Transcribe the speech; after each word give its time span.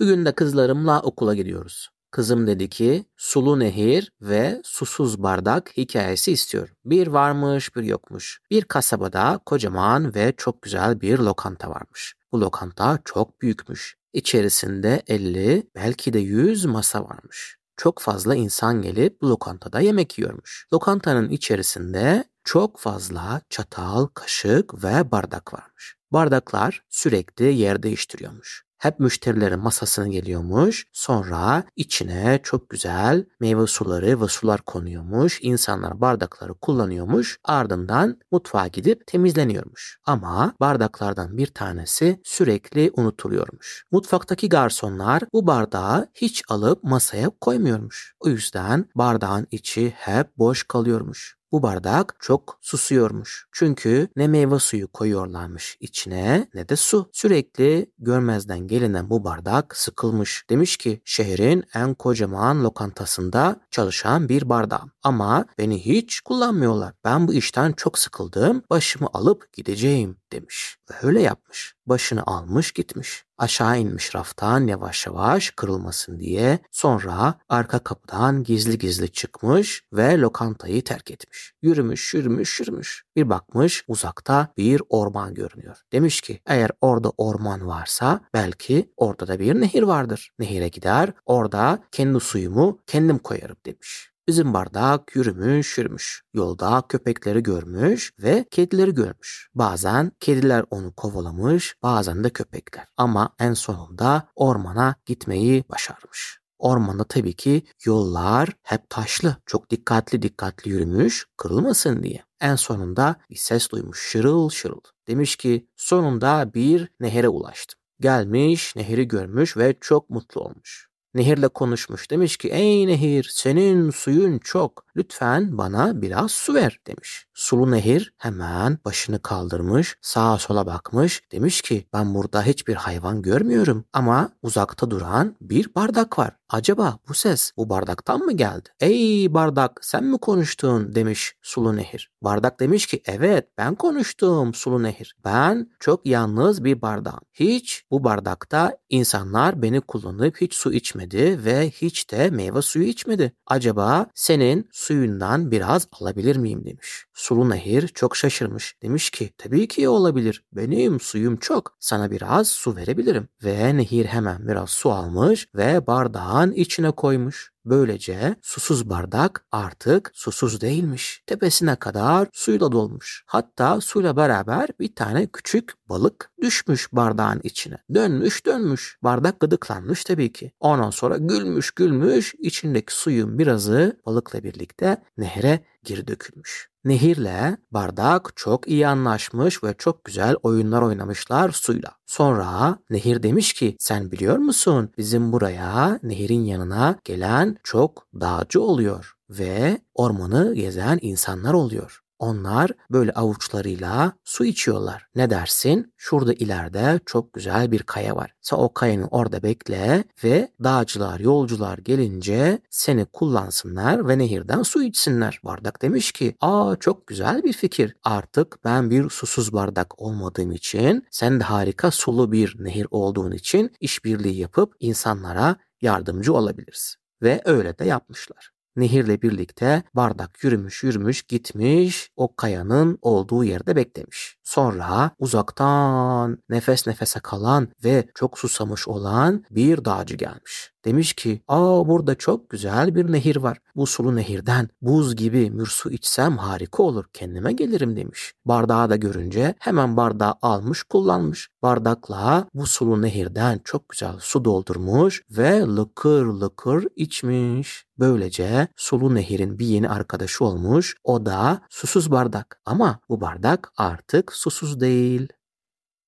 Bugün 0.00 0.24
de 0.24 0.32
kızlarımla 0.32 1.00
okula 1.00 1.34
gidiyoruz. 1.34 1.88
Kızım 2.10 2.46
dedi 2.46 2.68
ki 2.68 3.04
sulu 3.16 3.58
nehir 3.58 4.12
ve 4.20 4.60
susuz 4.64 5.22
bardak 5.22 5.72
hikayesi 5.76 6.32
istiyor. 6.32 6.72
Bir 6.84 7.06
varmış 7.06 7.76
bir 7.76 7.82
yokmuş. 7.82 8.40
Bir 8.50 8.62
kasabada 8.62 9.40
kocaman 9.46 10.14
ve 10.14 10.34
çok 10.36 10.62
güzel 10.62 11.00
bir 11.00 11.18
lokanta 11.18 11.70
varmış. 11.70 12.14
Bu 12.32 12.40
lokanta 12.40 12.98
çok 13.04 13.42
büyükmüş. 13.42 13.96
İçerisinde 14.12 15.02
50 15.06 15.70
belki 15.74 16.12
de 16.12 16.18
100 16.18 16.64
masa 16.64 17.04
varmış. 17.04 17.56
Çok 17.76 18.00
fazla 18.00 18.34
insan 18.34 18.82
gelip 18.82 19.22
bu 19.22 19.30
lokantada 19.30 19.80
yemek 19.80 20.18
yiyormuş. 20.18 20.66
Lokantanın 20.72 21.28
içerisinde 21.28 22.24
çok 22.48 22.78
fazla 22.78 23.40
çatal, 23.50 24.06
kaşık 24.06 24.84
ve 24.84 25.10
bardak 25.10 25.54
varmış. 25.54 25.96
Bardaklar 26.12 26.84
sürekli 26.88 27.44
yer 27.54 27.82
değiştiriyormuş. 27.82 28.64
Hep 28.78 29.00
müşterilerin 29.00 29.58
masasına 29.58 30.08
geliyormuş. 30.08 30.86
Sonra 30.92 31.64
içine 31.76 32.40
çok 32.42 32.70
güzel 32.70 33.24
meyve 33.40 33.66
suları 33.66 34.20
ve 34.20 34.28
sular 34.28 34.60
konuyormuş. 34.60 35.38
İnsanlar 35.42 36.00
bardakları 36.00 36.54
kullanıyormuş. 36.54 37.38
Ardından 37.44 38.20
mutfağa 38.32 38.66
gidip 38.66 39.06
temizleniyormuş. 39.06 39.98
Ama 40.04 40.54
bardaklardan 40.60 41.36
bir 41.36 41.46
tanesi 41.46 42.20
sürekli 42.24 42.90
unutuluyormuş. 42.96 43.84
Mutfaktaki 43.90 44.48
garsonlar 44.48 45.22
bu 45.32 45.46
bardağı 45.46 46.08
hiç 46.14 46.42
alıp 46.48 46.84
masaya 46.84 47.30
koymuyormuş. 47.40 48.14
O 48.20 48.28
yüzden 48.28 48.84
bardağın 48.94 49.46
içi 49.50 49.90
hep 49.96 50.38
boş 50.38 50.62
kalıyormuş. 50.62 51.37
Bu 51.52 51.62
bardak 51.62 52.16
çok 52.20 52.58
susuyormuş. 52.60 53.46
Çünkü 53.52 54.08
ne 54.16 54.28
meyve 54.28 54.58
suyu 54.58 54.88
koyuyorlarmış 54.88 55.76
içine 55.80 56.48
ne 56.54 56.68
de 56.68 56.76
su. 56.76 57.10
Sürekli 57.12 57.92
görmezden 57.98 58.66
gelinen 58.66 59.10
bu 59.10 59.24
bardak 59.24 59.76
sıkılmış. 59.76 60.44
Demiş 60.50 60.76
ki 60.76 61.02
şehrin 61.04 61.64
en 61.74 61.94
kocaman 61.94 62.64
lokantasında 62.64 63.60
çalışan 63.70 64.28
bir 64.28 64.48
bardağım. 64.48 64.90
Ama 65.02 65.44
beni 65.58 65.84
hiç 65.84 66.20
kullanmıyorlar. 66.20 66.94
Ben 67.04 67.28
bu 67.28 67.34
işten 67.34 67.72
çok 67.72 67.98
sıkıldım. 67.98 68.62
Başımı 68.70 69.08
alıp 69.12 69.52
gideceğim 69.52 70.16
demiş. 70.32 70.76
Ve 70.90 70.94
öyle 71.02 71.22
yapmış. 71.22 71.74
Başını 71.86 72.22
almış 72.26 72.72
gitmiş. 72.72 73.27
Aşağı 73.38 73.78
inmiş 73.78 74.14
raftan 74.14 74.66
yavaş 74.66 75.06
yavaş 75.06 75.50
kırılmasın 75.50 76.20
diye. 76.20 76.58
Sonra 76.72 77.34
arka 77.48 77.78
kapıdan 77.78 78.44
gizli 78.44 78.78
gizli 78.78 79.12
çıkmış 79.12 79.84
ve 79.92 80.18
lokantayı 80.18 80.84
terk 80.84 81.10
etmiş. 81.10 81.52
Yürümüş, 81.62 82.14
yürümüş, 82.14 82.60
yürümüş. 82.60 83.04
Bir 83.16 83.28
bakmış 83.28 83.84
uzakta 83.88 84.48
bir 84.56 84.82
orman 84.88 85.34
görünüyor. 85.34 85.76
Demiş 85.92 86.20
ki 86.20 86.40
eğer 86.46 86.70
orada 86.80 87.12
orman 87.16 87.66
varsa 87.66 88.20
belki 88.34 88.92
orada 88.96 89.28
da 89.28 89.38
bir 89.38 89.60
nehir 89.60 89.82
vardır. 89.82 90.30
Nehire 90.38 90.68
gider 90.68 91.12
orada 91.26 91.82
kendi 91.92 92.20
suyumu 92.20 92.78
kendim 92.86 93.18
koyarım 93.18 93.56
demiş. 93.66 94.17
Bizim 94.28 94.54
bardak 94.54 95.16
yürümüş 95.16 95.78
yürümüş. 95.78 96.22
Yolda 96.34 96.82
köpekleri 96.88 97.42
görmüş 97.42 98.12
ve 98.22 98.44
kedileri 98.50 98.94
görmüş. 98.94 99.48
Bazen 99.54 100.12
kediler 100.20 100.64
onu 100.70 100.92
kovalamış, 100.92 101.76
bazen 101.82 102.24
de 102.24 102.30
köpekler. 102.30 102.86
Ama 102.96 103.34
en 103.38 103.54
sonunda 103.54 104.28
ormana 104.34 104.94
gitmeyi 105.06 105.64
başarmış. 105.68 106.38
Ormanda 106.58 107.04
tabii 107.04 107.32
ki 107.32 107.62
yollar 107.84 108.48
hep 108.62 108.90
taşlı. 108.90 109.36
Çok 109.46 109.70
dikkatli 109.70 110.22
dikkatli 110.22 110.70
yürümüş, 110.70 111.26
kırılmasın 111.36 112.02
diye. 112.02 112.24
En 112.40 112.56
sonunda 112.56 113.16
bir 113.30 113.36
ses 113.36 113.70
duymuş 113.70 114.10
şırıl 114.10 114.50
şırıl. 114.50 114.80
Demiş 115.06 115.36
ki 115.36 115.68
sonunda 115.76 116.50
bir 116.54 116.88
nehre 117.00 117.28
ulaştım. 117.28 117.80
Gelmiş, 118.00 118.76
nehri 118.76 119.08
görmüş 119.08 119.56
ve 119.56 119.76
çok 119.80 120.10
mutlu 120.10 120.40
olmuş. 120.40 120.88
Nehirle 121.14 121.48
konuşmuş. 121.48 122.10
Demiş 122.10 122.36
ki 122.36 122.48
ey 122.48 122.86
nehir 122.86 123.28
senin 123.32 123.90
suyun 123.90 124.38
çok. 124.38 124.84
Lütfen 124.96 125.58
bana 125.58 126.02
biraz 126.02 126.32
su 126.32 126.54
ver 126.54 126.80
demiş. 126.86 127.27
Sulu 127.38 127.70
nehir 127.70 128.12
hemen 128.18 128.78
başını 128.84 129.22
kaldırmış, 129.22 129.96
sağa 130.00 130.38
sola 130.38 130.66
bakmış. 130.66 131.22
Demiş 131.32 131.62
ki 131.62 131.86
ben 131.92 132.14
burada 132.14 132.42
hiçbir 132.42 132.74
hayvan 132.74 133.22
görmüyorum 133.22 133.84
ama 133.92 134.30
uzakta 134.42 134.90
duran 134.90 135.36
bir 135.40 135.74
bardak 135.74 136.18
var. 136.18 136.38
Acaba 136.50 136.98
bu 137.08 137.14
ses 137.14 137.52
bu 137.56 137.68
bardaktan 137.68 138.20
mı 138.20 138.32
geldi? 138.32 138.68
Ey 138.80 139.34
bardak 139.34 139.78
sen 139.82 140.04
mi 140.04 140.18
konuştun 140.18 140.94
demiş 140.94 141.34
sulu 141.42 141.76
nehir. 141.76 142.10
Bardak 142.22 142.60
demiş 142.60 142.86
ki 142.86 143.02
evet 143.06 143.48
ben 143.58 143.74
konuştum 143.74 144.54
sulu 144.54 144.82
nehir. 144.82 145.16
Ben 145.24 145.70
çok 145.80 146.06
yalnız 146.06 146.64
bir 146.64 146.82
bardağım. 146.82 147.20
Hiç 147.34 147.84
bu 147.90 148.04
bardakta 148.04 148.76
insanlar 148.88 149.62
beni 149.62 149.80
kullanıp 149.80 150.40
hiç 150.40 150.54
su 150.54 150.72
içmedi 150.72 151.44
ve 151.44 151.70
hiç 151.70 152.10
de 152.10 152.30
meyve 152.30 152.62
suyu 152.62 152.84
içmedi. 152.84 153.32
Acaba 153.46 154.06
senin 154.14 154.68
suyundan 154.72 155.50
biraz 155.50 155.86
alabilir 156.00 156.36
miyim 156.36 156.64
demiş. 156.64 157.04
Sulu 157.28 157.50
nehir 157.50 157.88
çok 157.88 158.16
şaşırmış. 158.16 158.76
Demiş 158.82 159.10
ki 159.10 159.30
tabii 159.38 159.68
ki 159.68 159.88
olabilir. 159.88 160.44
Benim 160.52 161.00
suyum 161.00 161.36
çok. 161.36 161.76
Sana 161.80 162.10
biraz 162.10 162.48
su 162.48 162.76
verebilirim. 162.76 163.28
Ve 163.44 163.76
nehir 163.76 164.04
hemen 164.04 164.48
biraz 164.48 164.70
su 164.70 164.92
almış 164.92 165.48
ve 165.54 165.86
bardağın 165.86 166.52
içine 166.52 166.90
koymuş. 166.90 167.52
Böylece 167.64 168.36
susuz 168.42 168.90
bardak 168.90 169.44
artık 169.52 170.10
susuz 170.14 170.60
değilmiş. 170.60 171.22
Tepesine 171.26 171.76
kadar 171.76 172.28
suyla 172.32 172.72
dolmuş. 172.72 173.24
Hatta 173.26 173.80
suyla 173.80 174.16
beraber 174.16 174.68
bir 174.80 174.94
tane 174.94 175.26
küçük 175.26 175.72
balık 175.88 176.30
düşmüş 176.42 176.92
bardağın 176.92 177.40
içine. 177.42 177.76
Dönmüş 177.94 178.46
dönmüş. 178.46 178.98
Bardak 179.02 179.40
gıdıklanmış 179.40 180.04
tabii 180.04 180.32
ki. 180.32 180.52
Ondan 180.60 180.90
sonra 180.90 181.16
gülmüş 181.16 181.70
gülmüş. 181.70 182.34
içindeki 182.38 182.94
suyun 182.94 183.38
birazı 183.38 184.00
balıkla 184.06 184.42
birlikte 184.42 185.02
nehre 185.18 185.64
geri 185.84 186.06
dökülmüş. 186.06 186.68
Nehirle 186.84 187.56
bardak 187.70 188.32
çok 188.36 188.68
iyi 188.68 188.88
anlaşmış 188.88 189.64
ve 189.64 189.74
çok 189.78 190.04
güzel 190.04 190.36
oyunlar 190.42 190.82
oynamışlar 190.82 191.50
suyla. 191.50 191.90
Sonra 192.06 192.78
nehir 192.90 193.22
demiş 193.22 193.52
ki 193.52 193.76
sen 193.78 194.10
biliyor 194.10 194.36
musun 194.36 194.90
bizim 194.98 195.32
buraya 195.32 195.98
nehirin 196.02 196.44
yanına 196.44 196.96
gelen 197.04 197.47
çok 197.64 198.06
dağcı 198.20 198.60
oluyor 198.62 199.14
ve 199.30 199.78
ormanı 199.94 200.54
gezen 200.54 200.98
insanlar 201.02 201.54
oluyor. 201.54 202.02
Onlar 202.18 202.70
böyle 202.90 203.12
avuçlarıyla 203.12 204.12
su 204.24 204.44
içiyorlar. 204.44 205.06
Ne 205.14 205.30
dersin? 205.30 205.92
Şurada 205.96 206.32
ileride 206.34 207.00
çok 207.06 207.32
güzel 207.32 207.72
bir 207.72 207.82
kaya 207.82 208.16
var. 208.16 208.34
Sen 208.40 208.56
o 208.56 208.74
kayanın 208.74 209.08
orada 209.10 209.42
bekle 209.42 210.04
ve 210.24 210.48
dağcılar, 210.64 211.20
yolcular 211.20 211.78
gelince 211.78 212.58
seni 212.70 213.04
kullansınlar 213.04 214.08
ve 214.08 214.18
nehirden 214.18 214.62
su 214.62 214.82
içsinler. 214.82 215.40
Bardak 215.44 215.82
demiş 215.82 216.12
ki, 216.12 216.36
aa 216.40 216.76
çok 216.80 217.06
güzel 217.06 217.42
bir 217.42 217.52
fikir. 217.52 217.96
Artık 218.02 218.64
ben 218.64 218.90
bir 218.90 219.10
susuz 219.10 219.52
bardak 219.52 220.02
olmadığım 220.02 220.52
için, 220.52 221.06
sen 221.10 221.40
de 221.40 221.44
harika 221.44 221.90
sulu 221.90 222.32
bir 222.32 222.56
nehir 222.58 222.86
olduğun 222.90 223.32
için 223.32 223.72
işbirliği 223.80 224.38
yapıp 224.38 224.74
insanlara 224.80 225.56
yardımcı 225.82 226.34
olabiliriz. 226.34 226.96
Ve 227.22 227.42
öyle 227.44 227.78
de 227.78 227.84
yapmışlar. 227.84 228.50
Nehirle 228.76 229.22
birlikte 229.22 229.82
bardak 229.94 230.44
yürümüş 230.44 230.82
yürümüş 230.82 231.22
gitmiş 231.22 232.10
o 232.16 232.36
kayanın 232.36 232.98
olduğu 233.02 233.44
yerde 233.44 233.76
beklemiş. 233.76 234.36
Sonra 234.44 235.10
uzaktan 235.18 236.38
nefes 236.48 236.86
nefese 236.86 237.20
kalan 237.20 237.68
ve 237.84 238.08
çok 238.14 238.38
susamış 238.38 238.88
olan 238.88 239.44
bir 239.50 239.84
dağcı 239.84 240.16
gelmiş. 240.16 240.72
Demiş 240.84 241.12
ki 241.12 241.42
aa 241.48 241.88
burada 241.88 242.14
çok 242.14 242.50
güzel 242.50 242.94
bir 242.94 243.12
nehir 243.12 243.36
var. 243.36 243.58
Bu 243.76 243.86
sulu 243.86 244.16
nehirden 244.16 244.68
buz 244.82 245.16
gibi 245.16 245.50
mür 245.50 245.66
su 245.66 245.90
içsem 245.90 246.36
harika 246.36 246.82
olur. 246.82 247.04
Kendime 247.12 247.52
gelirim 247.52 247.96
demiş. 247.96 248.34
Bardağı 248.44 248.90
da 248.90 248.96
görünce 248.96 249.54
hemen 249.58 249.96
bardağı 249.96 250.34
almış 250.42 250.82
kullanmış. 250.82 251.48
Bardakla 251.62 252.48
bu 252.54 252.66
sulu 252.66 253.02
nehirden 253.02 253.60
çok 253.64 253.88
güzel 253.88 254.18
su 254.20 254.44
doldurmuş 254.44 255.22
ve 255.30 255.60
lıkır 255.60 256.26
lıkır 256.26 256.86
içmiş. 256.96 257.84
Böylece 257.98 258.68
sulu 258.76 259.14
nehirin 259.14 259.58
bir 259.58 259.66
yeni 259.66 259.88
arkadaşı 259.88 260.44
olmuş. 260.44 260.96
O 261.04 261.26
da 261.26 261.60
susuz 261.70 262.10
bardak. 262.10 262.60
Ama 262.64 263.00
bu 263.08 263.20
bardak 263.20 263.72
artık 263.76 264.32
susuz 264.32 264.80
değil. 264.80 265.28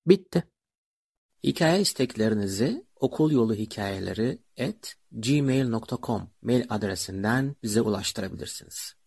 Bitti. 0.07 0.45
Hikaye 1.45 1.81
isteklerinizi 1.81 2.87
okul 2.97 3.31
yolu 3.31 3.55
hikayeleri 3.55 4.39
at 4.61 4.97
gmail.com 5.13 6.31
mail 6.43 6.65
adresinden 6.69 7.57
bize 7.63 7.81
ulaştırabilirsiniz. 7.81 9.00